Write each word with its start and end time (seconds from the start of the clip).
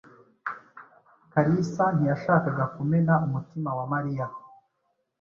Kalisa 1.31 1.85
ntiyashakaga 1.97 2.63
kumena 2.75 3.13
umutima 3.27 3.69
wa 3.77 3.85
Mariya. 3.91 4.25